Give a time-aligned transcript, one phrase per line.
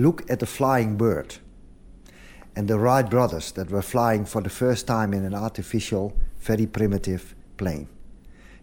[0.00, 1.36] Look at the flying bird
[2.56, 6.66] and the Wright brothers that were flying for the first time in an artificial, very
[6.66, 7.86] primitive plane.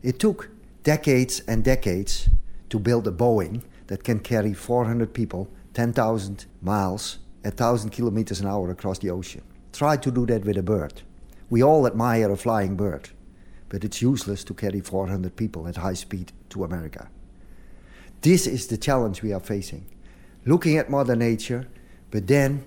[0.01, 0.49] It took
[0.81, 2.29] decades and decades
[2.71, 8.47] to build a Boeing that can carry 400 people 10,000 miles at 1,000 kilometers an
[8.47, 9.43] hour across the ocean.
[9.71, 11.03] Try to do that with a bird.
[11.51, 13.09] We all admire a flying bird,
[13.69, 17.09] but it's useless to carry 400 people at high speed to America.
[18.21, 19.85] This is the challenge we are facing.
[20.47, 21.67] Looking at Mother Nature,
[22.09, 22.63] but then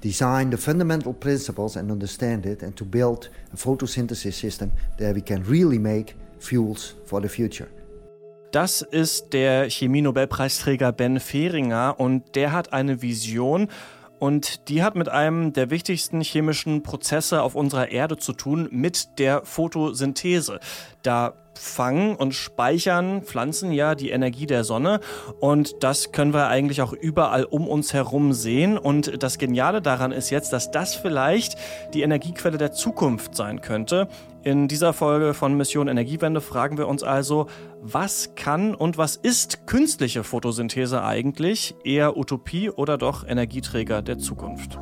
[0.00, 5.20] design the fundamental principles and understand it, and to build a photosynthesis system that we
[5.20, 7.68] can really make fuels for the future.
[8.50, 13.68] Das ist der Chemie-Nobelpreisträger Ben Fehringer und der hat eine Vision
[14.18, 19.18] und die hat mit einem der wichtigsten chemischen Prozesse auf unserer Erde zu tun, mit
[19.18, 20.58] der Photosynthese.
[21.02, 25.00] Da fangen und speichern Pflanzen ja die Energie der Sonne
[25.40, 30.12] und das können wir eigentlich auch überall um uns herum sehen und das Geniale daran
[30.12, 31.56] ist jetzt, dass das vielleicht
[31.94, 34.08] die Energiequelle der Zukunft sein könnte.
[34.44, 37.46] In dieser Folge von Mission Energiewende fragen wir uns also,
[37.80, 41.76] was kann und was ist künstliche Photosynthese eigentlich?
[41.84, 44.81] Eher Utopie oder doch Energieträger der Zukunft?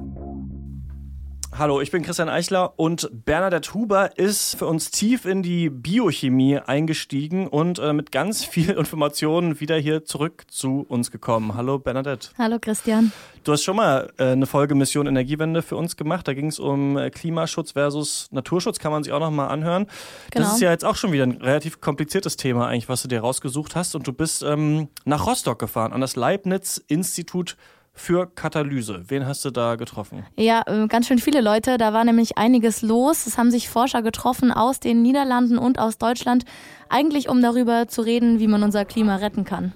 [1.61, 6.57] Hallo, ich bin Christian Eichler und Bernadette Huber ist für uns tief in die Biochemie
[6.57, 11.53] eingestiegen und äh, mit ganz viel Informationen wieder hier zurück zu uns gekommen.
[11.53, 12.29] Hallo Bernadette.
[12.35, 13.11] Hallo Christian.
[13.43, 16.27] Du hast schon mal äh, eine Folge Mission Energiewende für uns gemacht.
[16.27, 18.79] Da ging es um äh, Klimaschutz versus Naturschutz.
[18.79, 19.85] Kann man sich auch noch mal anhören.
[20.31, 20.45] Genau.
[20.45, 23.19] Das ist ja jetzt auch schon wieder ein relativ kompliziertes Thema eigentlich, was du dir
[23.19, 23.93] rausgesucht hast.
[23.93, 27.55] Und du bist ähm, nach Rostock gefahren, an das Leibniz-Institut
[27.93, 29.03] für Katalyse.
[29.07, 30.25] Wen hast du da getroffen?
[30.35, 31.77] Ja, äh, ganz schön viele Leute.
[31.77, 33.27] Da war nämlich einiges los.
[33.27, 36.45] Es haben sich Forscher getroffen aus den Niederlanden und aus Deutschland,
[36.89, 39.73] eigentlich um darüber zu reden, wie man unser Klima retten kann.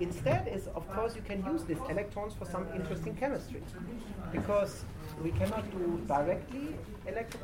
[0.00, 3.60] Instead is of course you can use these electrons for some interesting chemistry
[4.32, 4.84] because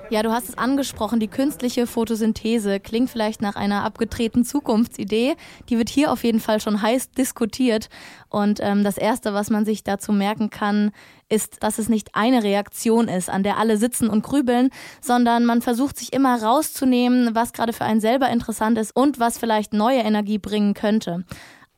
[0.08, 5.36] ja, du hast es angesprochen, die künstliche Photosynthese klingt vielleicht nach einer abgedrehten Zukunftsidee.
[5.68, 7.88] Die wird hier auf jeden Fall schon heiß diskutiert.
[8.30, 10.92] Und ähm, das Erste, was man sich dazu merken kann,
[11.28, 15.60] ist, dass es nicht eine Reaktion ist, an der alle sitzen und grübeln, sondern man
[15.60, 20.00] versucht sich immer rauszunehmen, was gerade für einen selber interessant ist und was vielleicht neue
[20.00, 21.24] Energie bringen könnte.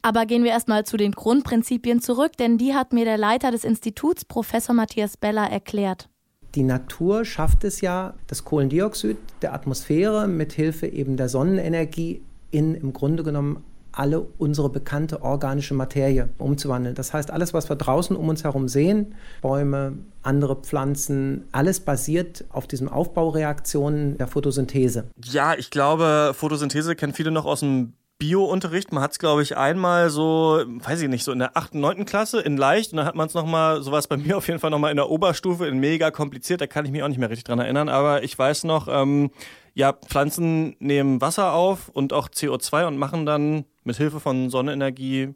[0.03, 3.65] Aber gehen wir erstmal zu den Grundprinzipien zurück, denn die hat mir der Leiter des
[3.65, 6.09] Instituts, Professor Matthias Beller, erklärt.
[6.55, 12.75] Die Natur schafft es ja, das Kohlendioxid der Atmosphäre mit Hilfe eben der Sonnenenergie in
[12.75, 16.95] im Grunde genommen alle unsere bekannte organische Materie umzuwandeln.
[16.95, 22.45] Das heißt, alles, was wir draußen um uns herum sehen, Bäume, andere Pflanzen, alles basiert
[22.51, 25.11] auf diesen Aufbaureaktionen der Photosynthese.
[25.25, 28.93] Ja, ich glaube, Photosynthese kennen viele noch aus dem Bio-Unterricht.
[28.93, 32.05] Man hat es, glaube ich, einmal so, weiß ich nicht, so in der 8., 9.
[32.05, 34.49] Klasse in leicht und dann hat man es nochmal, so war es bei mir auf
[34.49, 37.19] jeden Fall nochmal in der Oberstufe, in mega kompliziert, da kann ich mich auch nicht
[37.19, 39.31] mehr richtig dran erinnern, aber ich weiß noch, ähm,
[39.75, 45.35] ja, Pflanzen nehmen Wasser auf und auch CO2 und machen dann mit Hilfe von Sonnenenergie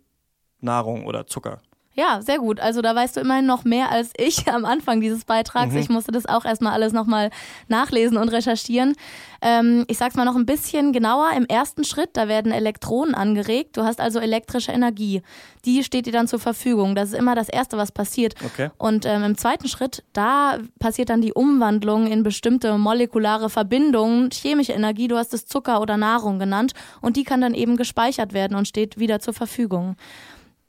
[0.61, 1.61] Nahrung oder Zucker.
[1.95, 2.59] Ja, sehr gut.
[2.59, 5.73] Also da weißt du immerhin noch mehr als ich am Anfang dieses Beitrags.
[5.73, 5.79] Mhm.
[5.79, 7.31] Ich musste das auch erstmal alles nochmal
[7.69, 8.95] nachlesen und recherchieren.
[9.43, 11.33] Ähm, ich sag's mal noch ein bisschen genauer.
[11.37, 13.77] Im ersten Schritt, da werden Elektronen angeregt.
[13.77, 15.23] Du hast also elektrische Energie.
[15.65, 16.95] Die steht dir dann zur Verfügung.
[16.95, 18.35] Das ist immer das Erste, was passiert.
[18.43, 18.71] Okay.
[18.79, 24.73] Und ähm, im zweiten Schritt, da passiert dann die Umwandlung in bestimmte molekulare Verbindungen, chemische
[24.73, 26.73] Energie, du hast es Zucker oder Nahrung genannt.
[27.01, 29.97] Und die kann dann eben gespeichert werden und steht wieder zur Verfügung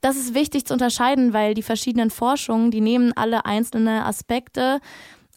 [0.04, 4.80] das ist wichtig zu unterscheiden, weil die verschiedenen Forschungen, die nehmen alle einzelne Aspekte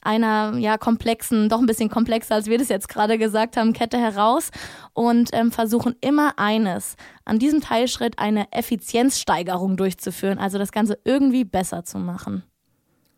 [0.03, 3.99] einer ja komplexen, doch ein bisschen komplexer, als wir das jetzt gerade gesagt haben, Kette
[3.99, 4.50] heraus
[4.93, 11.44] und ähm, versuchen immer eines, an diesem Teilschritt eine Effizienzsteigerung durchzuführen, also das Ganze irgendwie
[11.44, 12.44] besser zu machen.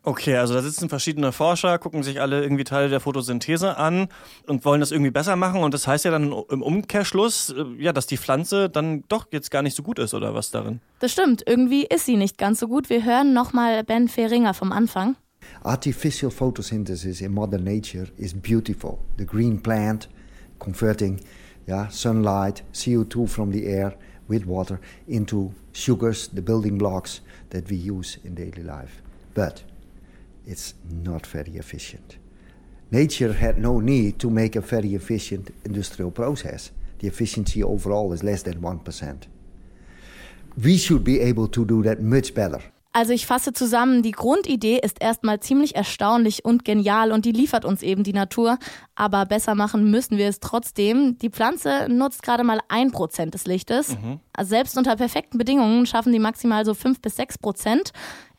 [0.09, 4.07] Okay, also da sitzen verschiedene Forscher, gucken sich alle irgendwie Teile der Photosynthese an
[4.47, 5.61] und wollen das irgendwie besser machen.
[5.61, 9.51] Und das heißt ja dann im Umkehrschluss, äh, ja, dass die Pflanze dann doch jetzt
[9.51, 10.81] gar nicht so gut ist, oder was darin?
[10.97, 12.89] Das stimmt, irgendwie ist sie nicht ganz so gut.
[12.89, 15.15] Wir hören nochmal Ben Fehringer vom Anfang.
[15.61, 18.97] Artificial photosynthesis in Mother Nature is beautiful.
[19.19, 20.09] The green plant
[20.57, 21.19] converting
[21.67, 23.93] yeah, sunlight, CO2 from the air
[24.27, 27.21] with water into sugars, the building blocks
[27.51, 29.03] that we use in daily life.
[29.35, 29.63] But
[30.49, 32.17] it's not very efficient.
[32.91, 36.71] Nature had no need to make a very efficient industrial process.
[36.97, 39.23] The efficiency overall is less than 1%.
[40.63, 42.61] We should be able to do that much better.
[42.91, 47.63] Also ich fasse zusammen, die Grundidee ist erstmal ziemlich erstaunlich und genial und die liefert
[47.63, 48.57] uns eben die Natur.
[48.95, 51.17] Aber besser machen müssen wir es trotzdem.
[51.19, 53.89] Die Pflanze nutzt gerade mal ein Prozent des Lichtes.
[53.89, 54.19] Mhm.
[54.33, 57.91] Also selbst unter perfekten Bedingungen schaffen die maximal so fünf bis sechs Prozent.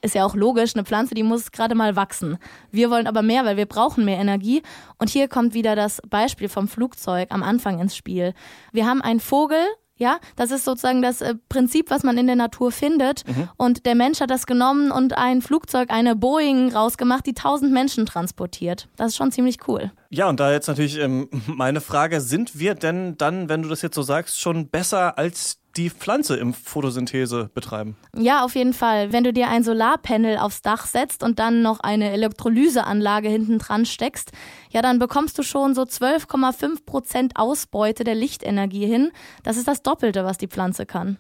[0.03, 2.39] Ist ja auch logisch, eine Pflanze, die muss gerade mal wachsen.
[2.71, 4.63] Wir wollen aber mehr, weil wir brauchen mehr Energie.
[4.99, 8.33] Und hier kommt wieder das Beispiel vom Flugzeug am Anfang ins Spiel.
[8.73, 9.63] Wir haben einen Vogel,
[10.01, 13.29] ja, das ist sozusagen das äh, Prinzip, was man in der Natur findet.
[13.29, 13.49] Mhm.
[13.57, 18.07] Und der Mensch hat das genommen und ein Flugzeug, eine Boeing rausgemacht, die tausend Menschen
[18.07, 18.89] transportiert.
[18.97, 19.93] Das ist schon ziemlich cool.
[20.09, 23.83] Ja, und da jetzt natürlich ähm, meine Frage, sind wir denn dann, wenn du das
[23.83, 27.97] jetzt so sagst, schon besser als die Pflanze im Photosynthese betreiben.
[28.15, 29.13] Ja, auf jeden Fall.
[29.13, 33.87] Wenn du dir ein Solarpanel aufs Dach setzt und dann noch eine Elektrolyseanlage hinten dran
[33.87, 34.33] steckst,
[34.71, 39.11] ja, dann bekommst du schon so 12,5 Prozent Ausbeute der Lichtenergie hin.
[39.43, 41.17] Das ist das Doppelte, was die Pflanze kann.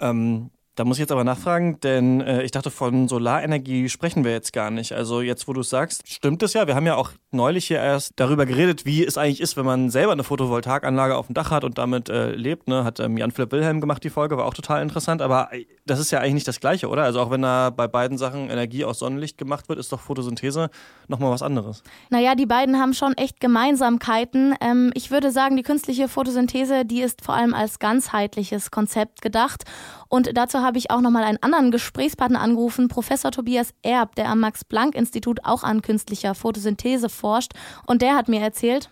[0.00, 4.30] Ähm, da muss ich jetzt aber nachfragen, denn äh, ich dachte, von Solarenergie sprechen wir
[4.30, 4.92] jetzt gar nicht.
[4.92, 6.68] Also jetzt, wo du es sagst, stimmt es ja.
[6.68, 9.90] Wir haben ja auch neulich hier erst darüber geredet, wie es eigentlich ist, wenn man
[9.90, 12.68] selber eine Photovoltaikanlage auf dem Dach hat und damit äh, lebt.
[12.68, 12.84] Ne?
[12.84, 15.20] Hat ähm, Jan-Philipp Wilhelm gemacht, die Folge, war auch total interessant.
[15.20, 17.02] Aber äh, das ist ja eigentlich nicht das Gleiche, oder?
[17.02, 20.70] Also auch wenn da bei beiden Sachen Energie aus Sonnenlicht gemacht wird, ist doch Photosynthese
[21.08, 21.82] nochmal was anderes.
[22.10, 24.54] Naja, die beiden haben schon echt Gemeinsamkeiten.
[24.60, 29.64] Ähm, ich würde sagen, die künstliche Photosynthese, die ist vor allem als ganzheitliches Konzept gedacht.
[30.08, 34.40] Und dazu habe ich auch nochmal einen anderen Gesprächspartner angerufen, Professor Tobias Erb, der am
[34.40, 37.52] Max-Planck-Institut auch an künstlicher Photosynthese forscht.
[37.86, 38.90] Und der hat mir erzählt,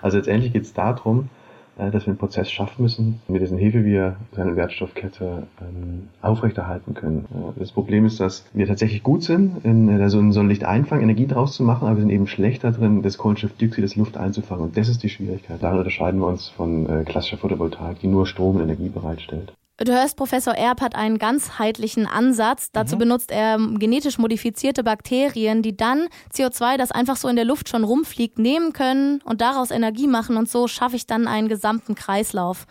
[0.00, 1.28] also letztendlich geht es darum,
[1.76, 6.94] äh, dass wir einen Prozess schaffen müssen, mit dessen Hilfe wir seine Wertstoffkette ähm, aufrechterhalten
[6.94, 7.26] können.
[7.34, 11.02] Äh, das Problem ist, dass wir tatsächlich gut sind, in äh, so ein Sonnenlicht einfangen,
[11.02, 14.64] Energie draus zu machen, aber wir sind eben schlechter drin, das Kohlenstoffdioxid das Luft einzufangen.
[14.64, 15.62] Und das ist die Schwierigkeit.
[15.62, 19.52] Daran unterscheiden wir uns von klassischer Photovoltaik, die nur Strom und Energie bereitstellt.
[19.82, 22.70] Du hörst, Professor Erb hat einen ganzheitlichen Ansatz.
[22.70, 23.00] Dazu mhm.
[23.00, 27.84] benutzt er genetisch modifizierte Bakterien, die dann CO2, das einfach so in der Luft schon
[27.84, 30.36] rumfliegt, nehmen können und daraus Energie machen.
[30.36, 32.66] Und so schaffe ich dann einen gesamten Kreislauf.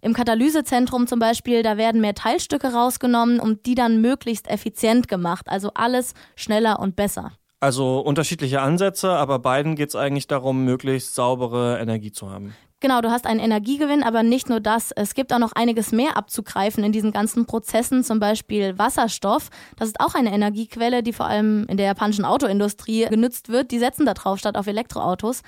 [0.00, 5.46] Im Katalysezentrum zum Beispiel, da werden mehr Teilstücke rausgenommen und die dann möglichst effizient gemacht.
[5.48, 7.34] Also alles schneller und besser.
[7.60, 12.52] Also unterschiedliche Ansätze, aber beiden geht es eigentlich darum, möglichst saubere Energie zu haben.
[12.80, 14.92] Genau, du hast einen Energiegewinn, aber nicht nur das.
[14.92, 19.50] Es gibt auch noch einiges mehr abzugreifen in diesen ganzen Prozessen, zum Beispiel Wasserstoff.
[19.76, 23.72] Das ist auch eine Energiequelle, die vor allem in der japanischen Autoindustrie genützt wird.
[23.72, 25.42] Die setzen da drauf statt auf Elektroautos.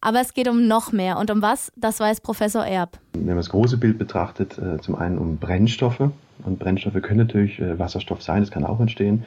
[0.00, 1.18] Aber es geht um noch mehr.
[1.18, 1.72] Und um was?
[1.74, 2.98] Das weiß Professor Erb.
[3.14, 6.10] Wenn man das große Bild betrachtet, äh, zum einen um Brennstoffe.
[6.44, 9.24] Und Brennstoffe können natürlich äh, Wasserstoff sein, das kann auch entstehen.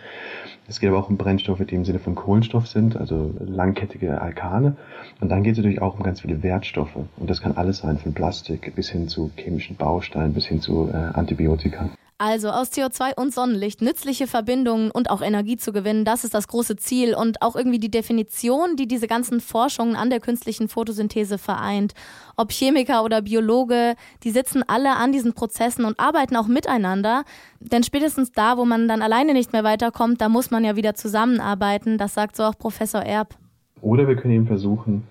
[0.68, 4.75] Es geht aber auch um Brennstoffe, die im Sinne von Kohlenstoff sind, also langkettige Alkane.
[5.19, 6.95] Und dann geht es natürlich auch um ganz viele Wertstoffe.
[6.95, 10.89] Und das kann alles sein, von Plastik bis hin zu chemischen Bausteinen, bis hin zu
[10.89, 11.89] äh, Antibiotika.
[12.18, 16.48] Also aus CO2 und Sonnenlicht nützliche Verbindungen und auch Energie zu gewinnen, das ist das
[16.48, 21.38] große Ziel und auch irgendwie die Definition, die diese ganzen Forschungen an der künstlichen Photosynthese
[21.38, 21.94] vereint.
[22.38, 27.24] Ob Chemiker oder Biologe, die sitzen alle an diesen Prozessen und arbeiten auch miteinander.
[27.60, 30.94] Denn spätestens da, wo man dann alleine nicht mehr weiterkommt, da muss man ja wieder
[30.94, 31.98] zusammenarbeiten.
[31.98, 33.36] Das sagt so auch Professor Erb.
[33.81, 35.04] Oder wir können eben versuchen,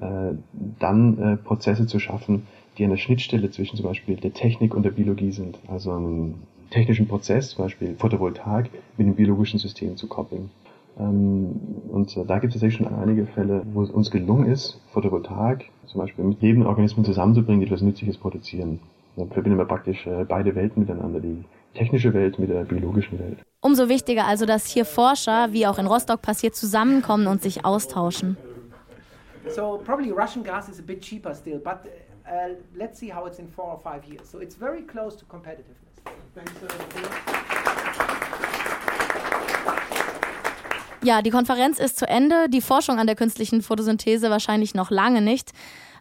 [0.00, 0.34] äh,
[0.78, 2.46] dann äh, Prozesse zu schaffen,
[2.82, 5.56] die an der Schnittstelle zwischen zum Beispiel der Technik und der Biologie sind.
[5.68, 10.50] Also einen technischen Prozess, zum Beispiel Photovoltaik, mit dem biologischen System zu koppeln.
[10.98, 11.60] Ähm,
[11.92, 16.00] und da gibt es tatsächlich schon einige Fälle, wo es uns gelungen ist, Photovoltaik zum
[16.00, 18.80] Beispiel mit lebenden Organismen zusammenzubringen, die etwas Nützliches produzieren.
[19.16, 23.38] Dann verbinden wir praktisch äh, beide Welten miteinander, die technische Welt mit der biologischen Welt.
[23.60, 28.36] Umso wichtiger also, dass hier Forscher, wie auch in Rostock passiert, zusammenkommen und sich austauschen.
[29.48, 31.78] So probably Russian gas is a bit cheaper still, but
[32.32, 34.30] uh, let's see how it's in four or five years.
[34.30, 35.82] So it's very close to competitiveness.
[41.04, 42.48] Ja, die Konferenz ist zu Ende.
[42.48, 45.50] Die Forschung an der künstlichen Photosynthese wahrscheinlich noch lange nicht.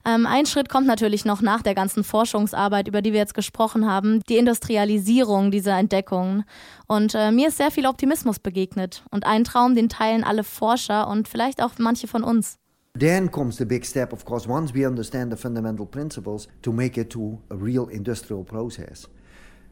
[0.06, 3.88] Ähm, ein Schritt kommt natürlich noch nach der ganzen Forschungsarbeit, über die wir jetzt gesprochen
[3.88, 6.46] haben, die Industrialisierung dieser Entdeckungen.
[6.88, 9.04] Und äh, mir ist sehr viel Optimismus begegnet.
[9.12, 12.58] Und ein Traum, den teilen alle Forscher und vielleicht auch manche von uns.
[12.94, 16.98] Then comes the big step, of course, once we understand the fundamental principles, to make
[16.98, 19.08] it to a real industrial process.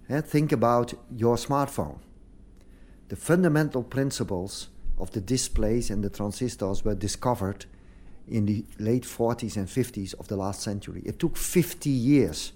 [0.10, 2.00] Yeah, think about your smartphone.
[3.10, 7.66] The fundamental principles of the displays and the transistors were discovered
[8.28, 11.02] in the late 40s and 50s of the last century.
[11.06, 12.54] It took 50 years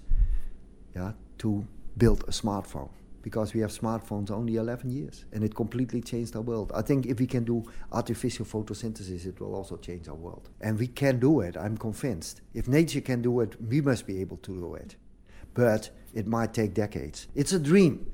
[0.94, 1.66] yeah, to
[1.96, 2.90] build a smartphone
[3.24, 6.70] because we have smartphones only 11 years and it completely changed our world.
[6.74, 10.50] I think if we can do artificial photosynthesis, it will also change our world.
[10.60, 12.42] And we can do it, I'm convinced.
[12.52, 14.96] If nature can do it, we must be able to do it.
[15.54, 17.26] But it might take decades.
[17.34, 18.06] It's a dream,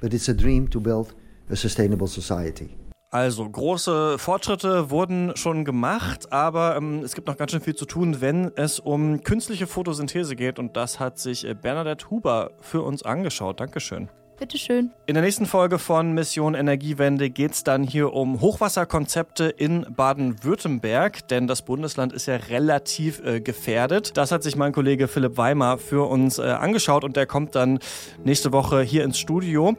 [0.00, 1.12] but it's a dream to build
[1.50, 2.76] a sustainable society.
[3.10, 7.84] Also große Fortschritte wurden schon gemacht, aber ähm, es gibt noch ganz schön viel zu
[7.84, 10.58] tun, wenn es um künstliche Photosynthese geht.
[10.58, 13.60] Und das hat sich äh, Bernadette Huber für uns angeschaut.
[13.60, 14.08] Dankeschön.
[14.42, 14.90] Bitteschön.
[15.06, 21.28] In der nächsten Folge von Mission Energiewende geht es dann hier um Hochwasserkonzepte in Baden-Württemberg,
[21.28, 24.16] denn das Bundesland ist ja relativ äh, gefährdet.
[24.16, 27.78] Das hat sich mein Kollege Philipp Weimer für uns äh, angeschaut und der kommt dann
[28.24, 29.76] nächste Woche hier ins Studio.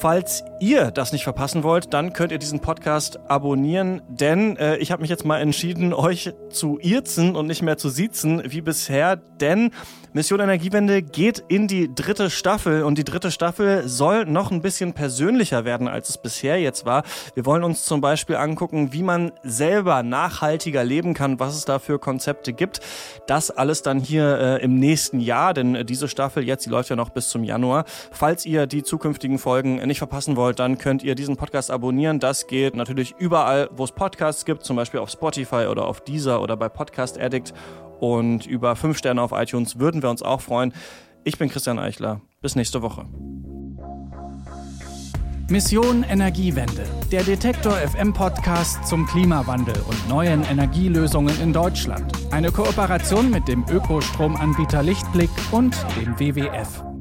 [0.00, 4.90] Falls ihr das nicht verpassen wollt, dann könnt ihr diesen Podcast abonnieren, denn äh, ich
[4.90, 9.16] habe mich jetzt mal entschieden, euch zu irzen und nicht mehr zu siezen wie bisher,
[9.16, 9.70] denn
[10.14, 14.92] Mission Energiewende geht in die dritte Staffel und die dritte Staffel soll noch ein bisschen
[14.92, 17.02] persönlicher werden, als es bisher jetzt war.
[17.34, 21.78] Wir wollen uns zum Beispiel angucken, wie man selber nachhaltiger leben kann, was es da
[21.78, 22.80] für Konzepte gibt.
[23.26, 26.90] Das alles dann hier äh, im nächsten Jahr, denn äh, diese Staffel jetzt, die läuft
[26.90, 27.86] ja noch bis zum Januar.
[28.10, 32.20] Falls ihr die zukünftigen Folgen nicht verpassen wollt, dann könnt ihr diesen Podcast abonnieren.
[32.20, 36.40] Das geht natürlich überall, wo es Podcasts gibt, zum Beispiel auf Spotify oder auf Deezer
[36.42, 37.52] oder bei Podcast Addict.
[38.00, 40.72] Und über fünf Sterne auf iTunes würden wir uns auch freuen.
[41.24, 42.20] Ich bin Christian Eichler.
[42.40, 43.06] Bis nächste Woche.
[45.48, 46.84] Mission Energiewende.
[47.10, 52.10] Der Detektor FM Podcast zum Klimawandel und neuen Energielösungen in Deutschland.
[52.30, 56.91] Eine Kooperation mit dem Ökostromanbieter Lichtblick und dem WWF.